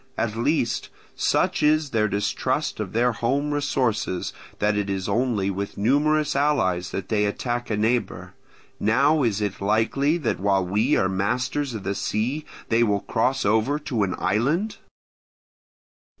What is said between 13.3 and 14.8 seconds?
over to an island?